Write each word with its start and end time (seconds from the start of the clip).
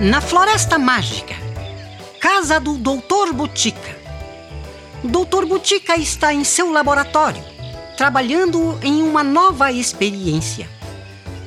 Na 0.00 0.22
Floresta 0.22 0.78
Mágica, 0.78 1.34
casa 2.18 2.58
do 2.58 2.78
Doutor 2.78 3.34
Butica. 3.34 3.98
Doutor 5.04 5.44
Butica 5.44 5.94
está 5.94 6.32
em 6.32 6.42
seu 6.42 6.72
laboratório, 6.72 7.44
trabalhando 7.98 8.78
em 8.82 9.02
uma 9.02 9.22
nova 9.22 9.70
experiência. 9.70 10.66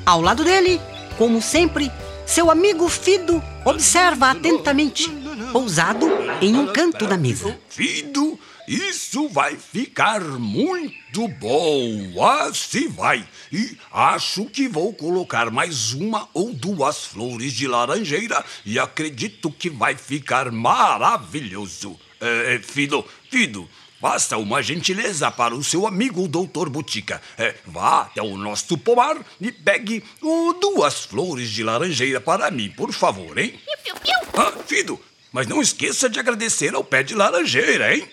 Ao 0.05 0.21
lado 0.21 0.43
dele, 0.43 0.79
como 1.17 1.41
sempre, 1.41 1.91
seu 2.27 2.51
amigo 2.51 2.87
Fido 2.87 3.41
observa 3.65 4.29
atentamente, 4.29 5.09
pousado 5.51 6.07
em 6.39 6.55
um 6.55 6.67
canto 6.67 7.07
da 7.07 7.17
mesa. 7.17 7.57
Fido, 7.67 8.37
isso 8.67 9.27
vai 9.29 9.57
ficar 9.57 10.21
muito 10.21 11.27
bom. 11.27 12.23
Assim 12.23 12.87
vai. 12.87 13.27
E 13.51 13.77
acho 13.91 14.45
que 14.45 14.67
vou 14.67 14.93
colocar 14.93 15.51
mais 15.51 15.93
uma 15.93 16.27
ou 16.33 16.53
duas 16.53 17.05
flores 17.05 17.53
de 17.53 17.67
laranjeira 17.67 18.43
e 18.65 18.79
acredito 18.79 19.51
que 19.51 19.69
vai 19.69 19.95
ficar 19.95 20.51
maravilhoso. 20.51 21.99
É, 22.21 22.55
é, 22.55 22.59
Fido, 22.59 23.05
Fido, 23.29 23.69
Faça 24.03 24.35
uma 24.37 24.61
gentileza 24.61 25.31
para 25.31 25.55
o 25.55 25.63
seu 25.63 25.87
amigo 25.87 26.27
Doutor 26.27 26.67
Butica. 26.67 27.21
É, 27.37 27.55
vá 27.65 28.01
até 28.01 28.21
o 28.21 28.35
nosso 28.35 28.77
pomar 28.77 29.15
e 29.39 29.49
pegue 29.49 30.03
uh, 30.21 30.53
duas 30.59 31.05
flores 31.05 31.49
de 31.49 31.63
laranjeira 31.63 32.19
para 32.19 32.51
mim, 32.51 32.69
por 32.69 32.91
favor, 32.91 33.37
hein? 33.37 33.51
Piu, 33.51 33.77
piu, 33.81 33.95
piu. 34.01 34.43
Ah, 34.43 34.51
Fido, 34.67 34.99
mas 35.31 35.47
não 35.47 35.61
esqueça 35.61 36.09
de 36.09 36.19
agradecer 36.19 36.75
ao 36.75 36.83
pé 36.83 37.01
de 37.01 37.15
laranjeira, 37.15 37.95
hein? 37.95 38.05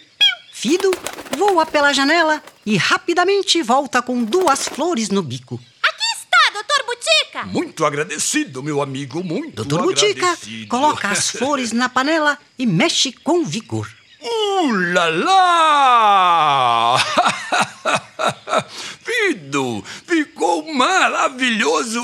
Fido 0.60 0.90
voa 1.38 1.64
pela 1.64 1.90
janela 1.90 2.42
e 2.66 2.76
rapidamente 2.76 3.62
volta 3.62 4.02
com 4.02 4.22
duas 4.22 4.68
flores 4.68 5.08
no 5.08 5.22
bico. 5.22 5.58
Aqui 5.82 6.04
está, 6.18 6.50
doutor 6.52 6.84
Butica. 6.84 7.46
Muito 7.46 7.86
agradecido, 7.86 8.62
meu 8.62 8.82
amigo, 8.82 9.24
muito 9.24 9.64
Doutor 9.64 9.86
Butica 9.86 10.26
agradecido. 10.32 10.68
coloca 10.68 11.08
as 11.08 11.30
flores 11.32 11.72
na 11.72 11.88
panela 11.88 12.36
e 12.58 12.66
mexe 12.66 13.10
com 13.10 13.42
vigor. 13.42 13.88
Uh, 14.20 14.92
lá, 14.92 15.08
lá! 15.08 16.98
Fido, 19.02 19.82
ficou 20.06 20.74
maravilhoso! 20.74 22.02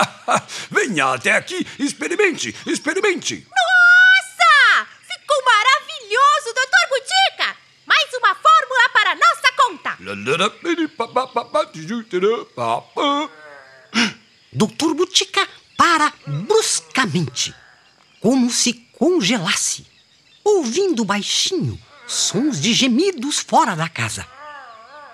Venha 0.72 1.12
até 1.12 1.32
aqui, 1.32 1.66
experimente, 1.78 2.56
experimente! 2.66 3.46
Nossa! 3.50 4.86
Ficou 5.06 5.44
maravilhoso, 5.44 6.54
doutor 6.54 6.88
Butica. 6.88 7.60
Mais 7.84 8.08
uma 8.14 8.34
fórmula 8.34 8.88
para 8.92 9.14
nossa 9.16 9.52
conta. 9.56 9.96
Doutor 14.52 14.94
Butica 14.94 15.48
para 15.76 16.12
bruscamente, 16.26 17.54
como 18.20 18.50
se 18.50 18.74
congelasse, 18.98 19.86
ouvindo 20.44 21.04
baixinho 21.04 21.78
sons 22.06 22.60
de 22.60 22.72
gemidos 22.74 23.38
fora 23.38 23.74
da 23.74 23.88
casa. 23.88 24.26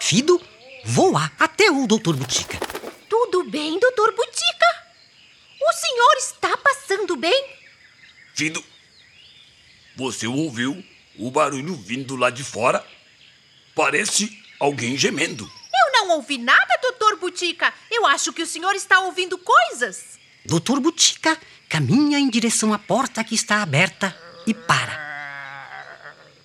Fido 0.00 0.40
voa 0.84 1.30
até 1.38 1.70
o 1.70 1.86
Doutor 1.86 2.16
Butica. 2.16 2.58
Tudo 3.08 3.44
bem, 3.44 3.78
doutor 3.78 4.12
Butica? 4.14 4.66
O 5.60 5.72
senhor 5.72 6.16
está 6.18 6.56
passando 6.56 7.16
bem? 7.16 7.56
Fido, 8.34 8.64
você 9.96 10.26
ouviu 10.26 10.84
o 11.18 11.30
barulho 11.30 11.74
vindo 11.74 12.16
lá 12.16 12.30
de 12.30 12.44
fora? 12.44 12.84
Parece 13.74 14.47
alguém 14.58 14.96
gemendo. 14.96 15.50
Eu 15.72 15.92
não 15.92 16.16
ouvi 16.16 16.38
nada, 16.38 16.78
doutor 16.82 17.16
Butica. 17.16 17.72
Eu 17.90 18.06
acho 18.06 18.32
que 18.32 18.42
o 18.42 18.46
senhor 18.46 18.74
está 18.74 19.00
ouvindo 19.00 19.38
coisas. 19.38 20.18
Doutor 20.44 20.80
Butica 20.80 21.38
caminha 21.68 22.18
em 22.18 22.28
direção 22.28 22.72
à 22.72 22.78
porta 22.78 23.22
que 23.22 23.34
está 23.34 23.62
aberta 23.62 24.16
e 24.46 24.54
para. 24.54 25.06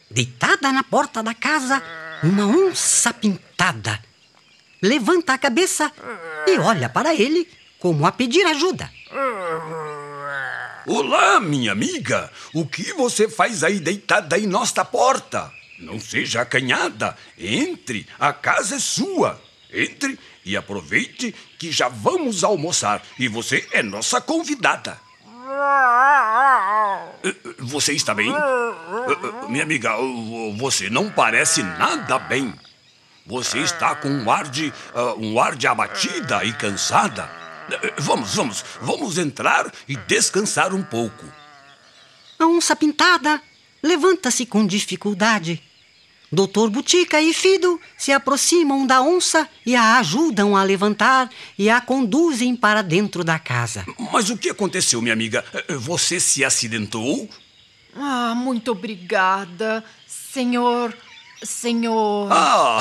Deitada 0.09 0.71
na 0.71 0.83
porta 0.83 1.23
da 1.23 1.33
casa, 1.33 1.81
uma 2.21 2.45
onça 2.45 3.13
pintada. 3.13 3.99
Levanta 4.81 5.33
a 5.33 5.37
cabeça 5.37 5.91
e 6.45 6.57
olha 6.59 6.89
para 6.89 7.15
ele 7.15 7.49
como 7.79 8.05
a 8.05 8.11
pedir 8.11 8.45
ajuda. 8.45 8.91
Olá, 10.85 11.39
minha 11.39 11.71
amiga! 11.71 12.29
O 12.53 12.65
que 12.65 12.91
você 12.93 13.29
faz 13.29 13.63
aí 13.63 13.79
deitada 13.79 14.37
em 14.37 14.45
nossa 14.45 14.83
porta? 14.83 15.51
Não 15.79 15.99
seja 15.99 16.41
acanhada. 16.41 17.17
Entre, 17.37 18.07
a 18.19 18.31
casa 18.31 18.75
é 18.75 18.79
sua. 18.79 19.41
Entre 19.71 20.19
e 20.45 20.55
aproveite 20.55 21.33
que 21.57 21.71
já 21.71 21.87
vamos 21.87 22.43
almoçar 22.43 23.01
e 23.17 23.27
você 23.27 23.67
é 23.71 23.81
nossa 23.81 24.21
convidada. 24.21 24.99
Eh, 27.23 27.29
eh, 27.29 27.53
Você 27.59 27.93
está 27.93 28.13
bem? 28.13 28.29
Eh, 28.33 29.47
Minha 29.49 29.63
amiga, 29.63 29.91
você 30.57 30.89
não 30.89 31.09
parece 31.09 31.63
nada 31.63 32.19
bem. 32.19 32.53
Você 33.25 33.59
está 33.59 33.95
com 33.95 34.09
um 34.09 34.29
ar 34.29 34.49
de, 34.49 34.73
ah, 34.93 35.13
um 35.17 35.39
ar 35.39 35.55
de 35.55 35.65
abatida 35.67 36.43
e 36.43 36.51
cansada. 36.53 37.29
Vamos, 37.97 38.35
vamos, 38.35 38.65
vamos 38.81 39.17
entrar 39.17 39.71
e 39.87 39.95
descansar 39.95 40.73
um 40.73 40.83
pouco. 40.83 41.25
A 42.37 42.45
onça 42.45 42.75
pintada 42.75 43.41
levanta-se 43.83 44.45
com 44.45 44.65
dificuldade. 44.65 45.61
Doutor 46.31 46.71
Butica 46.71 47.21
e 47.21 47.31
Fido 47.31 47.79
se 47.95 48.11
aproximam 48.11 48.87
da 48.87 49.03
onça 49.03 49.47
e 49.63 49.75
a 49.75 49.99
ajudam 49.99 50.57
a 50.57 50.63
levantar 50.63 51.29
e 51.59 51.69
a 51.69 51.79
conduzem 51.79 52.55
para 52.55 52.81
dentro 52.81 53.23
da 53.23 53.37
casa. 53.37 53.85
Mas 54.11 54.31
o 54.31 54.37
que 54.37 54.49
aconteceu, 54.49 54.99
minha 54.99 55.13
amiga? 55.13 55.45
Você 55.81 56.19
se 56.19 56.43
acidentou? 56.43 57.29
Ah, 57.95 58.33
muito 58.35 58.71
obrigada, 58.71 59.83
senhor. 60.07 60.95
Senhor. 61.45 62.29
Ah, 62.31 62.79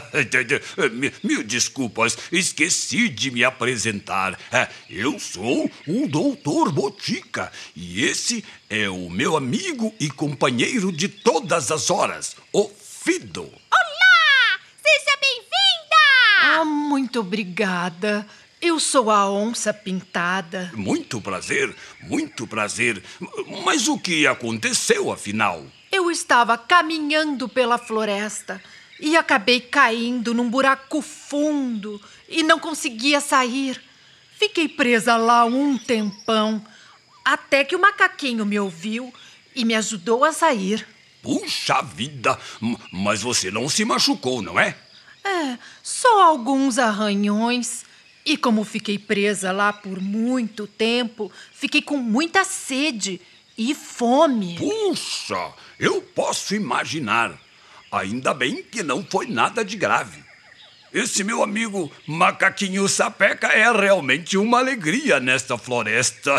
mil, 1.22 1.42
desculpas, 1.42 2.16
esqueci 2.30 3.08
de 3.08 3.30
me 3.30 3.44
apresentar. 3.44 4.38
É, 4.50 4.68
Eu 4.88 5.18
sou 5.18 5.70
o 5.86 6.08
Doutor 6.08 6.72
Botica 6.72 7.50
e 7.74 8.04
esse 8.04 8.44
é 8.68 8.88
o 8.88 9.10
meu 9.10 9.36
amigo 9.36 9.94
e 9.98 10.10
companheiro 10.10 10.92
de 10.92 11.08
todas 11.08 11.70
as 11.70 11.90
horas, 11.90 12.36
o 12.52 12.68
Fido. 12.68 13.42
Olá! 13.42 14.60
Seja 14.80 15.16
bem-vinda! 15.20 16.60
Ah, 16.60 16.64
muito 16.64 17.20
obrigada. 17.20 18.26
Eu 18.60 18.78
sou 18.78 19.10
a 19.10 19.28
onça 19.28 19.74
pintada. 19.74 20.70
Muito 20.72 21.20
prazer, 21.20 21.74
muito 22.00 22.46
prazer. 22.46 23.02
Mas 23.64 23.88
o 23.88 23.98
que 23.98 24.24
aconteceu 24.24 25.10
afinal? 25.10 25.66
Estava 26.12 26.58
caminhando 26.58 27.48
pela 27.48 27.78
floresta 27.78 28.62
e 29.00 29.16
acabei 29.16 29.60
caindo 29.60 30.34
num 30.34 30.50
buraco 30.50 31.00
fundo 31.00 31.98
e 32.28 32.42
não 32.42 32.58
conseguia 32.58 33.18
sair. 33.18 33.82
Fiquei 34.38 34.68
presa 34.68 35.16
lá 35.16 35.46
um 35.46 35.78
tempão, 35.78 36.62
até 37.24 37.64
que 37.64 37.74
o 37.74 37.80
macaquinho 37.80 38.44
me 38.44 38.60
ouviu 38.60 39.12
e 39.56 39.64
me 39.64 39.74
ajudou 39.74 40.22
a 40.22 40.32
sair. 40.32 40.86
Puxa 41.22 41.80
vida! 41.80 42.38
Mas 42.92 43.22
você 43.22 43.50
não 43.50 43.66
se 43.66 43.82
machucou, 43.82 44.42
não 44.42 44.60
é? 44.60 44.76
É, 45.24 45.56
só 45.82 46.24
alguns 46.24 46.76
arranhões. 46.76 47.86
E 48.24 48.36
como 48.36 48.64
fiquei 48.64 48.98
presa 48.98 49.50
lá 49.50 49.72
por 49.72 49.98
muito 49.98 50.66
tempo, 50.66 51.32
fiquei 51.54 51.80
com 51.80 51.96
muita 51.96 52.44
sede 52.44 53.18
e 53.70 53.74
fome. 53.74 54.56
Puxa, 54.56 55.52
eu 55.78 56.02
posso 56.02 56.54
imaginar. 56.54 57.38
Ainda 57.90 58.34
bem 58.34 58.62
que 58.62 58.82
não 58.82 59.04
foi 59.04 59.26
nada 59.26 59.64
de 59.64 59.76
grave. 59.76 60.22
Esse 60.92 61.22
meu 61.22 61.42
amigo 61.42 61.90
Macaquinho 62.06 62.88
Sapeca 62.88 63.46
é 63.48 63.70
realmente 63.70 64.36
uma 64.36 64.58
alegria 64.58 65.20
nesta 65.20 65.56
floresta. 65.56 66.34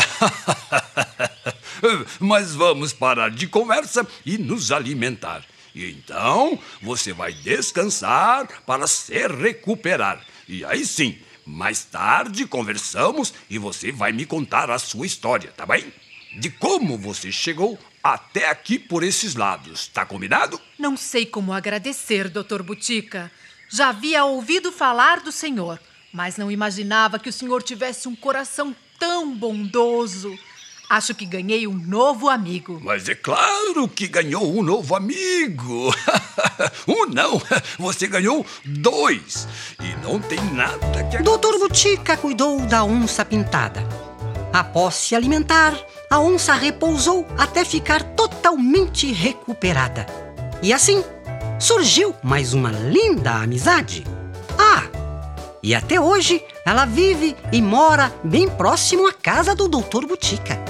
Mas 2.20 2.54
vamos 2.54 2.92
parar 2.94 3.32
de 3.32 3.48
conversa 3.48 4.06
e 4.26 4.38
nos 4.38 4.72
alimentar. 4.72 5.44
E 5.74 5.90
então 5.92 6.60
você 6.82 7.14
vai 7.14 7.34
descansar 7.34 8.48
para 8.66 8.86
se 8.86 9.28
recuperar. 9.28 10.22
E 10.48 10.64
aí 10.66 10.86
sim, 10.86 11.18
mais 11.46 11.84
tarde 11.84 12.46
conversamos 12.46 13.34
e 13.50 13.58
você 13.58 13.92
vai 13.92 14.12
me 14.12 14.26
contar 14.26 14.70
a 14.70 14.78
sua 14.78 15.06
história, 15.06 15.52
tá 15.56 15.66
bem? 15.66 15.92
De 16.36 16.50
como 16.50 16.98
você 16.98 17.32
chegou 17.32 17.78
até 18.04 18.50
aqui 18.50 18.80
por 18.80 19.04
esses 19.04 19.36
lados, 19.36 19.88
tá 19.88 20.06
combinado? 20.06 20.60
Não 20.78 20.98
sei 20.98 21.26
como 21.26 21.54
agradecer, 21.54 22.28
Dr. 22.30 22.62
Butica. 22.64 23.32
Já 23.70 23.90
havia 23.90 24.26
ouvido 24.26 24.72
falar 24.72 25.22
do 25.22 25.32
senhor, 25.32 25.80
mas 26.12 26.38
não 26.38 26.52
imaginava 26.52 27.20
que 27.20 27.30
o 27.30 27.34
senhor 27.34 27.62
tivesse 27.64 28.08
um 28.08 28.16
coração 28.16 28.76
tão 29.00 29.36
bondoso. 29.36 30.38
Acho 30.90 31.16
que 31.16 31.26
ganhei 31.26 31.66
um 31.66 31.74
novo 31.74 32.30
amigo. 32.30 32.80
Mas 32.84 33.08
é 33.10 33.16
claro 33.16 33.88
que 33.88 34.08
ganhou 34.08 34.58
um 34.58 34.62
novo 34.62 34.96
amigo. 34.96 35.94
um 36.88 37.06
não, 37.08 37.42
você 37.80 38.06
ganhou 38.06 38.46
dois. 38.66 39.48
E 39.82 39.96
não 40.06 40.20
tem 40.20 40.40
nada 40.52 41.04
que. 41.06 41.18
Doutor 41.24 41.58
Butica 41.58 42.18
cuidou 42.18 42.60
da 42.68 42.84
onça 42.84 43.24
pintada. 43.24 43.82
Após 44.54 44.94
se 44.94 45.16
alimentar, 45.16 45.76
a 46.08 46.20
onça 46.20 46.54
repousou 46.54 47.26
até 47.40 47.66
ficar 47.66 48.04
totalmente 48.04 49.12
recuperada. 49.12 50.06
E 50.62 50.72
assim 50.72 51.04
surgiu 51.60 52.14
mais 52.22 52.54
uma 52.54 52.72
linda 52.72 53.32
amizade. 53.32 54.06
Ah! 54.56 54.84
E 55.64 55.74
até 55.74 56.00
hoje 56.00 56.46
ela 56.64 56.86
vive 56.86 57.36
e 57.52 57.64
mora 57.64 58.14
bem 58.24 58.48
próximo 58.48 59.08
à 59.08 59.14
casa 59.14 59.56
do 59.56 59.68
Doutor 59.68 60.06
Butica. 60.06 60.64